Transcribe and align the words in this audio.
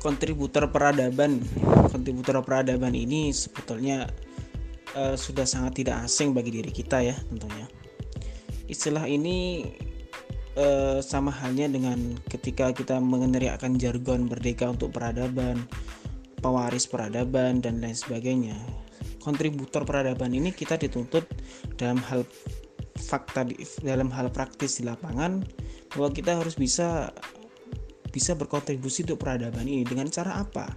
kontributor 0.00 0.72
peradaban. 0.72 1.44
Kontributor 1.92 2.40
peradaban 2.40 2.96
ini 2.96 3.30
sebetulnya 3.30 4.08
uh, 4.96 5.14
sudah 5.14 5.44
sangat 5.44 5.84
tidak 5.84 6.08
asing 6.08 6.32
bagi 6.32 6.50
diri 6.50 6.72
kita 6.72 7.04
ya 7.04 7.14
tentunya. 7.28 7.68
Istilah 8.66 9.04
ini 9.06 9.68
uh, 10.56 10.98
sama 11.04 11.30
halnya 11.30 11.68
dengan 11.68 12.16
ketika 12.26 12.72
kita 12.72 12.98
meneriakkan 12.98 13.76
jargon 13.76 14.26
merdeka 14.26 14.72
untuk 14.72 14.96
peradaban 14.96 15.68
pewaris 16.40 16.88
peradaban 16.88 17.60
dan 17.60 17.78
lain 17.84 17.94
sebagainya. 17.94 18.56
Kontributor 19.20 19.84
peradaban 19.84 20.32
ini 20.32 20.48
kita 20.48 20.80
dituntut 20.80 21.28
dalam 21.76 22.00
hal 22.00 22.24
fakta 22.96 23.44
dalam 23.84 24.08
hal 24.08 24.32
praktis 24.32 24.80
di 24.80 24.88
lapangan 24.88 25.44
bahwa 25.92 26.08
kita 26.08 26.40
harus 26.40 26.56
bisa 26.56 27.12
bisa 28.10 28.34
berkontribusi 28.34 29.06
untuk 29.06 29.22
peradaban 29.22 29.64
ini 29.64 29.86
dengan 29.86 30.10
cara 30.10 30.42
apa? 30.42 30.70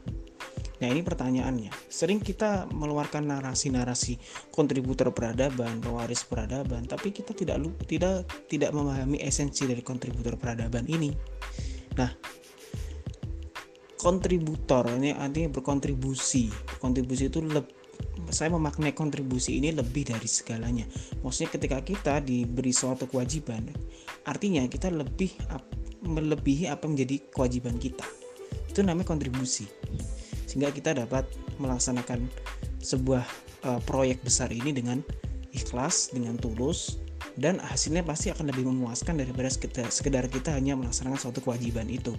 Nah 0.83 0.87
ini 0.91 0.99
pertanyaannya. 0.99 1.71
Sering 1.87 2.19
kita 2.19 2.67
mengeluarkan 2.69 3.29
narasi-narasi 3.29 4.19
kontributor 4.51 5.15
peradaban, 5.15 5.79
pewaris 5.79 6.27
peradaban, 6.27 6.83
tapi 6.89 7.15
kita 7.15 7.31
tidak 7.31 7.61
tidak 7.87 8.27
tidak 8.51 8.71
memahami 8.75 9.21
esensi 9.23 9.63
dari 9.63 9.79
kontributor 9.79 10.35
peradaban 10.35 10.83
ini. 10.91 11.15
Nah, 11.95 12.11
kontributor 13.95 14.91
ini 14.99 15.15
artinya 15.15 15.55
berkontribusi. 15.55 16.51
Kontribusi 16.83 17.31
itu 17.31 17.39
lebih 17.39 17.83
saya 18.33 18.49
memaknai 18.51 18.91
kontribusi 18.91 19.61
ini 19.61 19.71
lebih 19.71 20.09
dari 20.09 20.25
segalanya. 20.27 20.83
Maksudnya 21.21 21.49
ketika 21.53 21.79
kita 21.85 22.13
diberi 22.19 22.73
suatu 22.73 23.05
kewajiban, 23.05 23.69
artinya 24.25 24.65
kita 24.65 24.89
lebih 24.89 25.31
melebihi 26.03 26.69
apa 26.69 26.85
menjadi 26.85 27.19
kewajiban 27.31 27.79
kita. 27.79 28.05
Itu 28.69 28.83
namanya 28.83 29.07
kontribusi. 29.07 29.65
Sehingga 30.45 30.69
kita 30.69 30.93
dapat 30.93 31.25
melaksanakan 31.57 32.27
sebuah 32.83 33.25
uh, 33.65 33.79
proyek 33.87 34.21
besar 34.21 34.51
ini 34.51 34.75
dengan 34.75 35.01
ikhlas, 35.55 36.11
dengan 36.11 36.35
tulus, 36.37 36.99
dan 37.39 37.57
hasilnya 37.57 38.05
pasti 38.05 38.29
akan 38.29 38.51
lebih 38.53 38.67
memuaskan 38.69 39.17
daripada 39.17 39.49
sekedar, 39.49 39.87
sekedar 39.89 40.25
kita 40.29 40.53
hanya 40.53 40.77
melaksanakan 40.77 41.17
suatu 41.17 41.39
kewajiban 41.41 41.89
itu. 41.89 42.13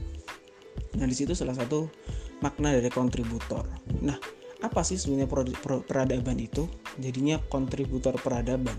Nah, 0.98 1.06
di 1.06 1.14
situ 1.14 1.34
salah 1.34 1.54
satu 1.54 1.86
makna 2.42 2.74
dari 2.74 2.90
kontributor. 2.90 3.66
Nah, 4.02 4.18
apa 4.62 4.80
sih 4.82 4.98
sebenarnya 4.98 5.30
peradaban 5.86 6.38
itu? 6.40 6.66
Jadinya 6.98 7.38
kontributor 7.50 8.16
peradaban. 8.18 8.74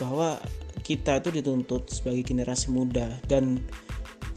Bahwa 0.00 0.40
kita 0.80 1.20
itu 1.20 1.28
dituntut 1.28 1.92
sebagai 1.92 2.24
generasi 2.24 2.72
muda 2.72 3.20
dan 3.28 3.60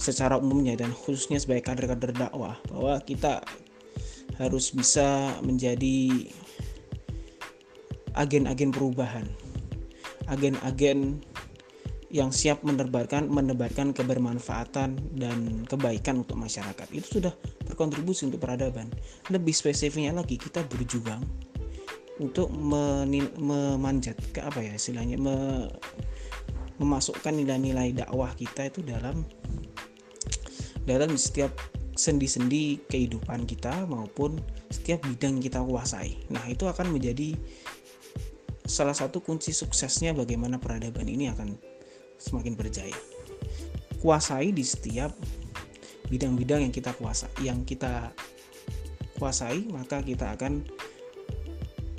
secara 0.03 0.35
umumnya 0.35 0.75
dan 0.75 0.91
khususnya 0.91 1.39
sebagai 1.39 1.63
kader-kader 1.63 2.11
dakwah 2.11 2.59
bahwa 2.67 2.99
kita 2.99 3.39
harus 4.35 4.75
bisa 4.75 5.39
menjadi 5.39 6.27
agen-agen 8.19 8.75
perubahan, 8.75 9.25
agen-agen 10.27 11.23
yang 12.13 12.29
siap 12.29 12.61
menebarkan 12.61 13.25
menebarkan 13.25 13.89
kebermanfaatan 13.89 15.17
dan 15.17 15.65
kebaikan 15.65 16.21
untuk 16.21 16.37
masyarakat. 16.37 16.85
Itu 16.93 17.17
sudah 17.23 17.33
berkontribusi 17.65 18.29
untuk 18.29 18.43
peradaban. 18.43 18.93
Lebih 19.33 19.55
spesifiknya 19.55 20.13
lagi 20.13 20.37
kita 20.37 20.61
berjuang 20.69 21.25
untuk 22.21 22.53
menil, 22.53 23.33
memanjat 23.41 24.13
ke 24.29 24.45
apa 24.45 24.61
ya 24.61 24.77
istilahnya 24.77 25.17
me, 25.17 25.65
memasukkan 26.77 27.33
nilai-nilai 27.33 27.97
dakwah 27.97 28.29
kita 28.37 28.69
itu 28.69 28.85
dalam 28.85 29.25
dalam 30.83 31.15
setiap 31.15 31.53
sendi-sendi 31.93 32.81
kehidupan 32.89 33.45
kita 33.45 33.85
maupun 33.85 34.41
setiap 34.73 35.05
bidang 35.05 35.37
kita 35.37 35.61
kuasai. 35.61 36.17
Nah, 36.33 36.41
itu 36.49 36.65
akan 36.65 36.89
menjadi 36.89 37.37
salah 38.65 38.95
satu 38.95 39.21
kunci 39.21 39.53
suksesnya 39.53 40.15
bagaimana 40.17 40.57
peradaban 40.57 41.05
ini 41.05 41.29
akan 41.29 41.53
semakin 42.17 42.57
berjaya. 42.57 42.97
Kuasai 44.01 44.51
di 44.51 44.65
setiap 44.65 45.13
bidang-bidang 46.09 46.65
yang 46.65 46.73
kita 46.73 46.91
kuasa, 46.97 47.29
yang 47.39 47.63
kita 47.63 48.11
kuasai, 49.21 49.69
maka 49.71 50.01
kita 50.03 50.35
akan 50.35 50.65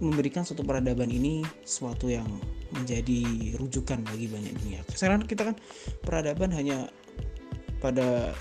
memberikan 0.02 0.42
suatu 0.42 0.66
peradaban 0.66 1.08
ini 1.08 1.46
suatu 1.62 2.10
yang 2.10 2.26
menjadi 2.74 3.54
rujukan 3.56 4.02
bagi 4.02 4.26
banyak 4.26 4.52
dunia. 4.58 4.80
Sekarang 4.90 5.22
kita 5.24 5.54
kan 5.54 5.56
peradaban 6.02 6.50
hanya 6.50 6.90
pada 7.78 8.34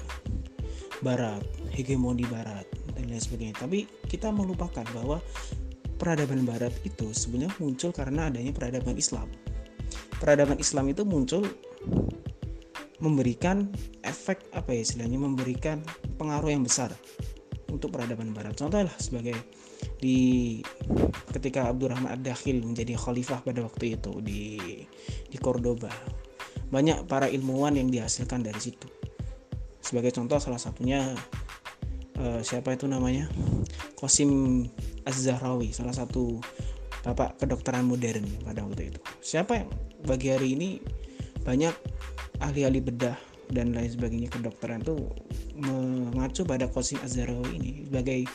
barat, 1.03 1.44
hegemoni 1.75 2.24
barat 2.25 2.64
dan 2.96 3.12
lain 3.12 3.19
sebagainya. 3.19 3.59
Tapi 3.59 3.86
kita 4.08 4.31
melupakan 4.31 4.88
bahwa 4.96 5.19
peradaban 6.00 6.47
barat 6.47 6.72
itu 6.88 7.12
sebenarnya 7.12 7.53
muncul 7.59 7.91
karena 7.91 8.31
adanya 8.31 8.56
peradaban 8.56 8.96
Islam. 8.96 9.28
Peradaban 10.18 10.58
Islam 10.58 10.88
itu 10.90 11.03
muncul 11.03 11.44
memberikan 13.03 13.68
efek 14.00 14.47
apa 14.56 14.72
ya 14.72 14.88
istilahnya 14.88 15.19
memberikan 15.19 15.84
pengaruh 16.16 16.47
yang 16.47 16.64
besar 16.64 16.96
untuk 17.68 17.91
peradaban 17.91 18.31
barat. 18.31 18.56
Contohnya 18.56 18.88
sebagai 18.96 19.35
di 20.00 20.59
ketika 21.35 21.68
Abdurrahman 21.68 22.16
Ad-Dakhil 22.16 22.64
menjadi 22.64 22.96
khalifah 22.96 23.44
pada 23.44 23.68
waktu 23.68 24.00
itu 24.00 24.24
di 24.24 24.56
di 25.28 25.38
Cordoba. 25.44 25.91
Banyak 26.72 27.06
para 27.06 27.30
ilmuwan 27.30 27.78
yang 27.78 27.91
dihasilkan 27.91 28.41
dari 28.41 28.58
situ 28.58 29.03
sebagai 29.83 30.16
contoh 30.16 30.39
salah 30.39 30.57
satunya 30.57 31.11
uh, 32.17 32.39
siapa 32.39 32.73
itu 32.73 32.88
namanya 32.88 33.27
Qasim 33.99 34.63
Az-Zahrawi 35.03 35.75
salah 35.75 35.94
satu 35.94 36.39
bapak 37.03 37.44
kedokteran 37.44 37.83
modern 37.83 38.23
pada 38.47 38.63
waktu 38.63 38.95
itu 38.95 38.99
siapa 39.19 39.59
yang 39.59 39.69
bagi 40.07 40.31
hari 40.31 40.55
ini 40.55 40.69
banyak 41.43 41.75
ahli-ahli 42.39 42.79
bedah 42.79 43.19
dan 43.51 43.75
lain 43.75 43.91
sebagainya 43.91 44.31
kedokteran 44.31 44.81
itu 44.81 44.95
mengacu 45.59 46.47
pada 46.47 46.72
Qasim 46.72 47.03
Az-Zahrawi 47.03 47.59
ini 47.59 47.72
sebagai 47.91 48.25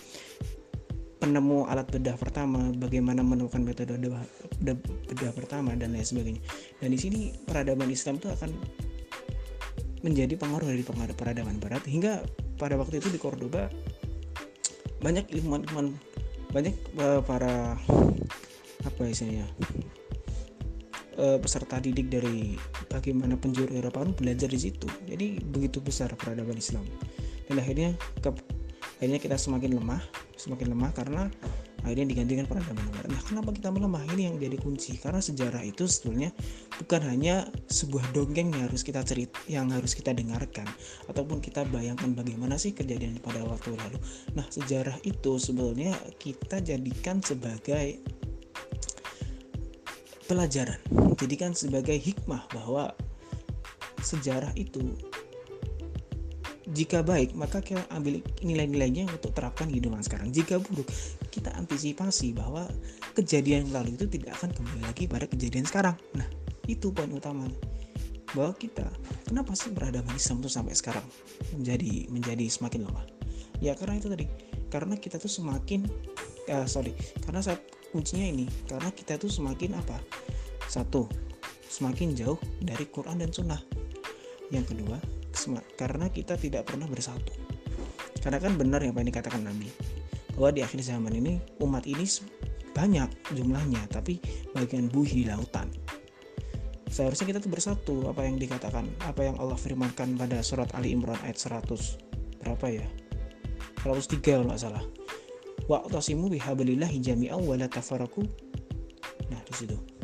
penemu 1.19 1.67
alat 1.67 1.91
bedah 1.91 2.15
pertama, 2.15 2.71
bagaimana 2.79 3.21
menemukan 3.27 3.61
metode 3.61 3.99
bedah 3.99 5.33
pertama 5.35 5.75
dan 5.75 5.93
lain 5.93 6.07
sebagainya. 6.07 6.43
Dan 6.79 6.95
di 6.95 6.99
sini 6.99 7.21
peradaban 7.45 7.91
Islam 7.91 8.23
itu 8.23 8.31
akan 8.31 8.51
menjadi 10.03 10.35
pengaruh 10.39 10.69
dari 10.69 10.83
peradaban 11.15 11.59
barat. 11.59 11.83
Hingga 11.85 12.23
pada 12.59 12.79
waktu 12.79 13.03
itu 13.03 13.09
di 13.11 13.19
Cordoba 13.19 13.71
banyak 14.99 15.31
ilmuwan-ilmuwan 15.31 15.95
banyak 16.51 16.75
uh, 16.99 17.21
para 17.23 17.77
apa 18.83 19.03
istilahnya 19.05 19.45
uh, 21.21 21.39
peserta 21.39 21.77
didik 21.79 22.09
dari 22.09 22.57
bagaimana 22.89 23.37
penjuru 23.37 23.75
Eropa 23.75 24.07
belajar 24.17 24.49
di 24.49 24.59
situ. 24.59 24.89
Jadi 25.07 25.39
begitu 25.45 25.79
besar 25.85 26.15
peradaban 26.17 26.57
Islam. 26.57 26.87
Dan 27.47 27.61
akhirnya 27.61 27.95
ke, 28.21 28.31
akhirnya 29.01 29.21
kita 29.21 29.37
semakin 29.37 29.77
lemah 29.77 30.03
semakin 30.39 30.73
lemah 30.73 30.91
karena 30.95 31.23
akhirnya 31.87 32.07
digantikan 32.11 32.45
peradaban 32.47 32.87
barat. 32.91 33.11
Nah, 33.11 33.23
kenapa 33.23 33.51
kita 33.55 33.69
melemah? 33.71 34.03
Ini 34.15 34.23
yang 34.33 34.37
jadi 34.37 34.59
kunci. 34.59 34.99
Karena 34.99 35.23
sejarah 35.23 35.63
itu 35.63 35.87
sebetulnya 35.87 36.35
bukan 36.81 37.03
hanya 37.07 37.47
sebuah 37.71 38.11
dongeng 38.13 38.51
yang 38.55 38.67
harus 38.67 38.83
kita 38.83 39.03
cerit, 39.07 39.31
yang 39.47 39.71
harus 39.71 39.95
kita 39.95 40.11
dengarkan, 40.11 40.67
ataupun 41.07 41.39
kita 41.39 41.63
bayangkan 41.71 42.13
bagaimana 42.13 42.59
sih 42.59 42.75
kejadian 42.75 43.23
pada 43.23 43.43
waktu 43.47 43.75
lalu. 43.75 43.99
Nah, 44.35 44.47
sejarah 44.51 44.99
itu 45.07 45.39
sebetulnya 45.39 45.95
kita 46.19 46.61
jadikan 46.61 47.23
sebagai 47.23 48.03
pelajaran, 50.29 50.77
jadikan 51.17 51.57
sebagai 51.57 51.97
hikmah 51.97 52.45
bahwa 52.53 52.93
sejarah 54.05 54.53
itu 54.55 54.95
jika 56.69 57.01
baik, 57.01 57.33
maka 57.33 57.65
kita 57.65 57.81
ambil 57.89 58.21
nilai-nilainya 58.45 59.09
untuk 59.09 59.33
terapkan 59.33 59.73
kehidupan 59.73 60.05
sekarang. 60.05 60.29
Jika 60.29 60.61
buruk, 60.61 60.85
kita 61.33 61.49
antisipasi 61.57 62.37
bahwa 62.37 62.69
kejadian 63.17 63.69
yang 63.69 63.81
lalu 63.81 63.97
itu 63.97 64.05
tidak 64.05 64.37
akan 64.37 64.53
kembali 64.53 64.83
lagi 64.85 65.05
pada 65.09 65.25
kejadian 65.25 65.65
sekarang. 65.65 65.97
Nah, 66.13 66.29
itu 66.69 66.93
poin 66.93 67.09
utama 67.09 67.49
bahwa 68.37 68.53
kita 68.61 68.85
kenapa 69.25 69.57
sih 69.57 69.73
peradaban 69.73 70.13
Islam 70.13 70.45
itu 70.45 70.53
sampai 70.53 70.77
sekarang 70.77 71.07
menjadi 71.57 72.13
menjadi 72.13 72.45
semakin 72.53 72.85
lemah? 72.85 73.07
Ya 73.65 73.73
karena 73.73 73.97
itu 73.97 74.13
tadi, 74.13 74.29
karena 74.69 74.95
kita 75.01 75.17
tuh 75.17 75.33
semakin 75.33 75.89
uh, 76.53 76.69
sorry, 76.69 76.93
karena 77.25 77.41
saat 77.41 77.65
kuncinya 77.89 78.29
ini, 78.29 78.45
karena 78.69 78.93
kita 78.93 79.17
tuh 79.17 79.33
semakin 79.33 79.73
apa? 79.81 79.97
Satu, 80.69 81.09
semakin 81.65 82.13
jauh 82.13 82.37
dari 82.61 82.85
Quran 82.93 83.25
dan 83.25 83.33
Sunnah. 83.33 83.65
Yang 84.53 84.77
kedua, 84.77 85.01
karena 85.79 86.11
kita 86.11 86.35
tidak 86.35 86.67
pernah 86.67 86.91
bersatu. 86.91 87.31
Karena 88.19 88.43
kan 88.43 88.59
benar 88.59 88.83
yang 88.83 88.97
apa 88.97 89.01
yang 89.05 89.11
dikatakan 89.15 89.43
Nabi 89.47 89.71
bahwa 90.35 90.51
di 90.55 90.61
akhir 90.63 90.81
zaman 90.83 91.15
ini 91.15 91.39
umat 91.63 91.87
ini 91.87 92.03
banyak 92.75 93.11
jumlahnya 93.35 93.87
tapi 93.91 94.19
bagian 94.55 94.91
buih 94.91 95.11
di 95.11 95.25
lautan. 95.27 95.71
Seharusnya 96.89 97.31
kita 97.31 97.39
tuh 97.45 97.53
bersatu 97.53 97.95
apa 98.09 98.25
yang 98.25 98.41
dikatakan 98.41 98.87
apa 99.05 99.21
yang 99.23 99.37
Allah 99.39 99.59
firmankan 99.59 100.17
pada 100.19 100.41
surat 100.43 100.73
Ali 100.75 100.95
Imran 100.95 101.19
ayat 101.23 101.39
100 101.39 102.43
berapa 102.43 102.67
ya? 102.71 102.87
103 103.83 104.19
kalau 104.23 104.47
nggak 104.51 104.63
salah. 104.63 104.83
Wa'tasimu 105.69 106.33
bihablillahi 106.33 106.97
jami'an 107.03 107.45
wa 107.45 107.55
la 107.55 107.69
tafaraku. 107.69 108.25
Nah 109.29 109.43
di 109.45 109.55
situ 109.55 109.98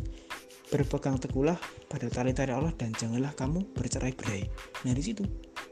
berpegang 0.74 1.22
teguhlah 1.22 1.54
pada 1.86 2.10
tali-tali 2.10 2.50
Allah 2.50 2.74
dan 2.74 2.90
janganlah 2.98 3.30
kamu 3.38 3.62
bercerai-berai 3.78 4.50
nah 4.82 4.90
di 4.90 5.02
situ 5.06 5.22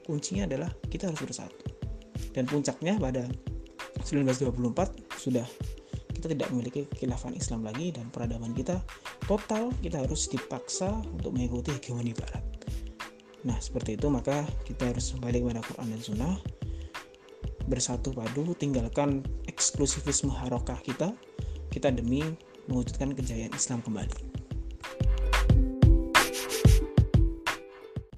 kuncinya 0.06 0.46
adalah 0.46 0.70
kita 0.90 1.08
harus 1.08 1.22
bersatu. 1.22 1.56
Dan 2.32 2.48
puncaknya 2.48 2.98
pada 2.98 3.26
1924 4.02 5.18
sudah 5.18 5.46
kita 6.12 6.26
tidak 6.30 6.48
memiliki 6.54 6.86
khilafah 6.96 7.34
Islam 7.34 7.66
lagi 7.66 7.90
dan 7.90 8.08
peradaban 8.10 8.54
kita 8.54 8.78
total 9.26 9.74
kita 9.82 10.02
harus 10.02 10.30
dipaksa 10.30 10.90
untuk 11.10 11.34
mengikuti 11.34 11.74
hegemoni 11.74 12.14
barat. 12.14 12.42
Nah 13.42 13.58
seperti 13.58 13.98
itu 13.98 14.06
maka 14.06 14.46
kita 14.66 14.90
harus 14.90 15.14
kembali 15.18 15.38
kepada 15.42 15.60
Quran 15.66 15.88
dan 15.90 16.02
Sunnah. 16.02 16.36
Bersatu 17.62 18.10
padu 18.10 18.54
tinggalkan 18.58 19.22
eksklusivisme 19.46 20.30
harokah 20.30 20.78
kita. 20.82 21.14
Kita 21.72 21.88
demi 21.88 22.20
mewujudkan 22.68 23.16
kejayaan 23.16 23.54
Islam 23.56 23.80
kembali 23.80 24.31